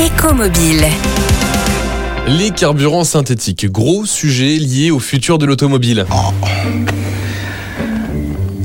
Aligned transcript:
Écomobile. 0.00 0.86
Les 2.28 2.50
carburants 2.50 3.02
synthétiques, 3.02 3.68
gros 3.68 4.06
sujet 4.06 4.56
lié 4.56 4.92
au 4.92 5.00
futur 5.00 5.38
de 5.38 5.46
l'automobile. 5.46 6.06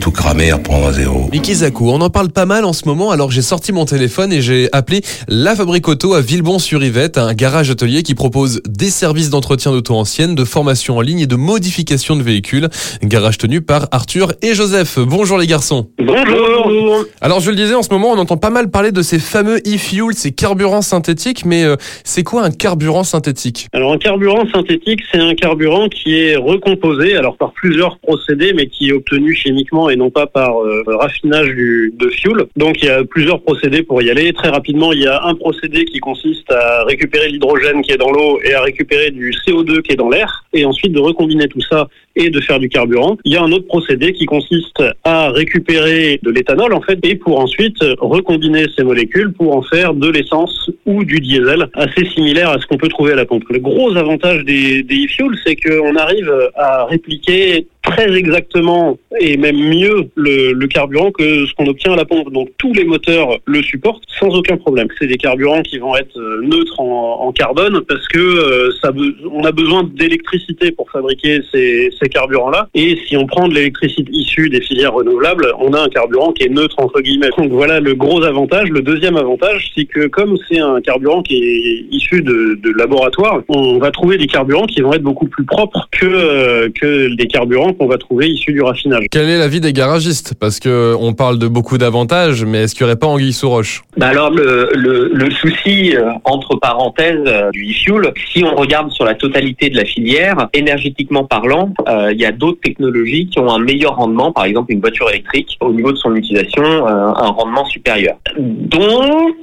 Tout 0.00 0.12
cramer, 0.12 0.50
reprendre 0.52 0.86
à 0.86 0.92
zéro. 0.92 1.28
Mickey 1.30 1.52
Zakou, 1.52 1.90
on 1.90 2.00
en 2.00 2.08
parle 2.08 2.30
pas 2.30 2.46
mal 2.46 2.64
en 2.64 2.72
ce 2.72 2.86
moment, 2.86 3.10
alors 3.10 3.30
j'ai 3.30 3.42
sorti 3.42 3.70
mon 3.70 3.84
téléphone 3.84 4.32
et 4.32 4.40
j'ai 4.40 4.70
appelé 4.72 5.02
La 5.28 5.54
Fabrique 5.54 5.86
Auto 5.88 6.14
à 6.14 6.22
Villebon-sur-Yvette, 6.22 7.18
un 7.18 7.34
garage 7.34 7.70
atelier 7.70 8.02
qui 8.02 8.14
propose 8.14 8.62
des 8.66 8.88
services 8.88 9.28
d'entretien 9.28 9.72
d'auto 9.72 9.94
ancienne, 9.94 10.34
de 10.34 10.44
formation 10.44 10.96
en 10.96 11.02
ligne 11.02 11.20
et 11.20 11.26
de 11.26 11.36
modification 11.36 12.16
de 12.16 12.22
véhicules. 12.22 12.68
Garage 13.02 13.36
tenu 13.36 13.60
par 13.60 13.88
Arthur 13.90 14.32
et 14.40 14.54
Joseph. 14.54 14.98
Bonjour 14.98 15.36
les 15.36 15.46
garçons. 15.46 15.90
Bonjour. 15.98 17.04
Alors 17.20 17.40
je 17.40 17.50
le 17.50 17.56
disais, 17.56 17.74
en 17.74 17.82
ce 17.82 17.90
moment 17.90 18.10
on 18.12 18.18
entend 18.18 18.38
pas 18.38 18.50
mal 18.50 18.70
parler 18.70 18.92
de 18.92 19.02
ces 19.02 19.18
fameux 19.18 19.58
e-fuels, 19.58 20.14
ces 20.14 20.32
carburants 20.32 20.82
synthétiques, 20.82 21.44
mais 21.44 21.64
euh, 21.64 21.76
c'est 22.04 22.22
quoi 22.22 22.42
un 22.42 22.50
carburant 22.50 23.04
synthétique? 23.04 23.68
Alors 23.74 23.92
un 23.92 23.98
carburant 23.98 24.44
synthétique, 24.50 25.00
c'est 25.12 25.20
un 25.20 25.34
carburant 25.34 25.90
qui 25.90 26.16
est 26.16 26.36
recomposé, 26.36 27.16
alors 27.16 27.36
par 27.36 27.52
plusieurs 27.52 27.98
procédés, 27.98 28.54
mais 28.54 28.66
qui 28.66 28.88
est 28.88 28.92
obtenu 28.92 29.34
chimiquement 29.34 29.89
et 29.90 29.96
non 29.96 30.10
pas 30.10 30.26
par 30.26 30.62
euh, 30.62 30.82
raffinage 30.86 31.48
de 31.48 32.08
fuel. 32.10 32.46
Donc 32.56 32.82
il 32.82 32.86
y 32.86 32.90
a 32.90 33.04
plusieurs 33.04 33.40
procédés 33.42 33.82
pour 33.82 34.02
y 34.02 34.10
aller. 34.10 34.32
Très 34.32 34.48
rapidement, 34.48 34.92
il 34.92 35.00
y 35.00 35.06
a 35.06 35.22
un 35.24 35.34
procédé 35.34 35.84
qui 35.84 35.98
consiste 35.98 36.50
à 36.50 36.84
récupérer 36.84 37.28
l'hydrogène 37.28 37.82
qui 37.82 37.92
est 37.92 37.96
dans 37.96 38.10
l'eau 38.10 38.40
et 38.42 38.54
à 38.54 38.62
récupérer 38.62 39.10
du 39.10 39.30
CO2 39.30 39.82
qui 39.82 39.92
est 39.92 39.96
dans 39.96 40.08
l'air, 40.08 40.44
et 40.52 40.64
ensuite 40.64 40.92
de 40.92 41.00
recombiner 41.00 41.48
tout 41.48 41.60
ça 41.60 41.88
et 42.16 42.30
de 42.30 42.40
faire 42.40 42.58
du 42.58 42.68
carburant. 42.68 43.16
Il 43.24 43.32
y 43.32 43.36
a 43.36 43.42
un 43.42 43.52
autre 43.52 43.66
procédé 43.66 44.12
qui 44.12 44.26
consiste 44.26 44.82
à 45.04 45.30
récupérer 45.30 46.18
de 46.22 46.30
l'éthanol 46.30 46.72
en 46.74 46.80
fait 46.80 46.98
et 47.04 47.14
pour 47.14 47.38
ensuite 47.38 47.78
recombiner 47.98 48.66
ces 48.76 48.82
molécules 48.82 49.32
pour 49.32 49.56
en 49.56 49.62
faire 49.62 49.94
de 49.94 50.08
l'essence 50.08 50.70
ou 50.86 51.04
du 51.04 51.20
diesel 51.20 51.68
assez 51.74 52.04
similaire 52.06 52.50
à 52.50 52.58
ce 52.58 52.66
qu'on 52.66 52.78
peut 52.78 52.88
trouver 52.88 53.12
à 53.12 53.16
la 53.16 53.26
pompe. 53.26 53.44
Le 53.50 53.58
gros 53.58 53.96
avantage 53.96 54.44
des, 54.44 54.82
e-fuels, 54.82 55.38
c'est 55.44 55.56
qu'on 55.56 55.96
arrive 55.96 56.32
à 56.56 56.84
répliquer 56.86 57.66
très 57.82 58.12
exactement 58.14 58.98
et 59.20 59.36
même 59.36 59.56
mieux 59.56 60.10
le, 60.14 60.66
carburant 60.66 61.10
que 61.10 61.46
ce 61.46 61.54
qu'on 61.54 61.66
obtient 61.66 61.92
à 61.94 61.96
la 61.96 62.04
pompe. 62.04 62.30
Donc 62.32 62.50
tous 62.58 62.72
les 62.74 62.84
moteurs 62.84 63.38
le 63.46 63.62
supportent 63.62 64.04
sans 64.18 64.28
aucun 64.36 64.56
problème. 64.56 64.88
C'est 64.98 65.06
des 65.06 65.16
carburants 65.16 65.62
qui 65.62 65.78
vont 65.78 65.96
être 65.96 66.16
euh, 66.16 66.42
neutres 66.42 66.78
en, 66.78 67.22
en 67.22 67.32
carbone 67.32 67.80
parce 67.88 68.06
que 68.08 68.18
euh, 68.18 68.70
ça, 68.80 68.92
on 69.32 69.44
a 69.44 69.52
besoin 69.52 69.84
d'électricité 69.94 70.39
pour 70.76 70.90
fabriquer 70.90 71.40
ces, 71.52 71.90
ces 72.00 72.08
carburants-là. 72.08 72.68
Et 72.74 72.98
si 73.06 73.16
on 73.16 73.26
prend 73.26 73.48
de 73.48 73.54
l'électricité 73.54 74.10
issue 74.12 74.48
des 74.48 74.60
filières 74.60 74.92
renouvelables, 74.92 75.46
on 75.58 75.72
a 75.72 75.82
un 75.82 75.88
carburant 75.88 76.32
qui 76.32 76.44
est 76.44 76.48
neutre 76.48 76.76
entre 76.78 77.00
guillemets. 77.00 77.30
Donc 77.38 77.50
voilà 77.52 77.80
le 77.80 77.94
gros 77.94 78.22
avantage. 78.22 78.68
Le 78.70 78.82
deuxième 78.82 79.16
avantage, 79.16 79.70
c'est 79.74 79.84
que 79.84 80.06
comme 80.06 80.36
c'est 80.48 80.58
un 80.58 80.80
carburant 80.80 81.22
qui 81.22 81.36
est 81.36 81.94
issu 81.94 82.22
de, 82.22 82.58
de 82.62 82.72
laboratoire, 82.76 83.40
on 83.48 83.78
va 83.78 83.90
trouver 83.90 84.18
des 84.18 84.26
carburants 84.26 84.66
qui 84.66 84.80
vont 84.80 84.92
être 84.92 85.02
beaucoup 85.02 85.26
plus 85.26 85.44
propres 85.44 85.88
que, 85.92 86.06
euh, 86.06 86.68
que 86.80 87.14
des 87.14 87.26
carburants 87.26 87.72
qu'on 87.72 87.86
va 87.86 87.98
trouver 87.98 88.28
issus 88.28 88.52
du 88.52 88.62
raffinage. 88.62 89.06
Quel 89.10 89.28
est 89.28 89.38
l'avis 89.38 89.60
des 89.60 89.72
garagistes? 89.72 90.34
Parce 90.38 90.60
que 90.60 90.94
on 90.98 91.12
parle 91.12 91.38
de 91.38 91.48
beaucoup 91.48 91.78
d'avantages, 91.78 92.44
mais 92.44 92.64
est-ce 92.64 92.74
qu'il 92.74 92.84
n'y 92.84 92.90
aurait 92.90 92.98
pas 92.98 93.06
anguille 93.06 93.32
sous 93.32 93.48
roche? 93.48 93.82
Bah 93.96 94.08
alors 94.08 94.30
le, 94.30 94.70
le, 94.74 95.10
le 95.12 95.30
souci 95.30 95.96
euh, 95.96 96.10
entre 96.24 96.56
parenthèses 96.56 97.22
euh, 97.26 97.50
du 97.50 97.70
e-fuel, 97.70 98.12
si 98.32 98.44
on 98.44 98.54
regarde 98.54 98.90
sur 98.90 99.04
la 99.04 99.14
totalité 99.14 99.70
de 99.70 99.76
la 99.76 99.84
filière, 99.84 100.29
énergétiquement 100.52 101.24
parlant, 101.24 101.72
euh, 101.88 102.12
il 102.12 102.20
y 102.20 102.24
a 102.24 102.32
d'autres 102.32 102.60
technologies 102.60 103.26
qui 103.28 103.38
ont 103.38 103.50
un 103.50 103.58
meilleur 103.58 103.96
rendement, 103.96 104.32
par 104.32 104.44
exemple 104.44 104.72
une 104.72 104.80
voiture 104.80 105.08
électrique, 105.10 105.56
au 105.60 105.72
niveau 105.72 105.92
de 105.92 105.96
son 105.96 106.14
utilisation, 106.14 106.64
euh, 106.64 106.88
un 106.88 107.30
rendement 107.30 107.64
supérieur. 107.64 108.16
Donc 108.38 109.36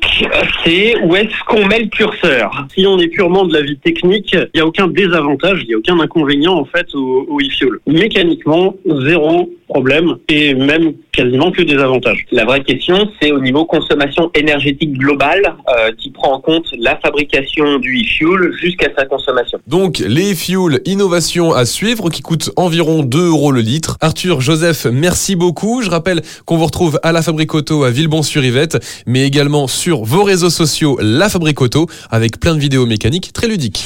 c'est 0.64 0.98
où 1.04 1.16
est-ce 1.16 1.44
qu'on 1.48 1.66
met 1.66 1.80
le 1.80 1.88
curseur? 1.88 2.66
Si 2.74 2.86
on 2.86 2.98
est 3.00 3.08
purement 3.08 3.46
de 3.46 3.54
la 3.54 3.62
vie 3.62 3.78
technique, 3.78 4.34
il 4.34 4.50
n'y 4.56 4.62
a 4.62 4.66
aucun 4.66 4.88
désavantage, 4.88 5.62
il 5.64 5.68
n'y 5.68 5.74
a 5.74 5.78
aucun 5.78 6.00
inconvénient 6.00 6.54
en 6.54 6.66
fait 6.66 6.88
au, 6.96 7.26
au 7.30 7.40
e-fuel. 7.40 7.80
Mécaniquement, 7.88 8.76
zéro 8.86 9.50
problème 9.67 10.17
et 10.30 10.54
même 10.54 10.94
quasiment 11.11 11.52
que 11.52 11.61
des 11.61 11.76
avantages. 11.76 12.26
La 12.32 12.45
vraie 12.45 12.64
question, 12.64 13.10
c'est 13.22 13.32
au 13.32 13.39
niveau 13.39 13.66
consommation 13.66 14.30
énergétique 14.33 14.94
globale 14.94 15.55
euh, 15.70 15.92
qui 15.98 16.11
prend 16.11 16.33
en 16.33 16.39
compte 16.39 16.66
la 16.78 16.98
fabrication 16.98 17.80
du 17.80 18.02
e-fuel 18.02 18.52
jusqu'à 18.60 18.89
sa 18.98 19.05
consommation. 19.05 19.60
Donc 19.67 20.00
les 20.00 20.36
fuels, 20.36 20.82
innovation 20.86 21.54
à 21.54 21.66
suivre 21.66 22.10
qui 22.10 22.22
coûte 22.22 22.52
environ 22.55 23.04
2 23.04 23.28
euros 23.28 23.52
le 23.52 23.61
litre. 23.61 23.98
Arthur, 24.02 24.42
Joseph, 24.42 24.86
merci 24.92 25.36
beaucoup. 25.36 25.82
Je 25.82 25.89
rappelle 25.89 26.22
qu'on 26.45 26.58
vous 26.58 26.66
retrouve 26.66 26.99
à 27.04 27.11
la 27.11 27.22
Fabrique 27.22 27.54
Auto 27.54 27.84
à 27.84 27.92
Villebon-sur-Yvette, 27.92 29.04
mais 29.05 29.26
également 29.26 29.67
sur 29.67 30.04
vos 30.04 30.23
réseaux 30.23 30.49
sociaux 30.49 30.98
La 31.02 31.30
Fabrique 31.30 31.61
Auto 31.61 31.88
avec 32.10 32.39
plein 32.39 32.55
de 32.55 32.60
vidéos 32.60 32.86
mécaniques 32.86 33.34
très 33.34 33.48
ludiques. 33.48 33.86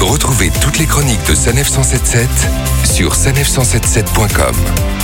Retrouvez 0.00 0.50
toutes 0.62 0.78
les 0.78 0.86
chroniques 0.86 1.26
de 1.28 1.34
Sanef 1.34 1.68
177 1.68 2.73
sur 2.94 3.12
sanef177.com. 3.12 5.03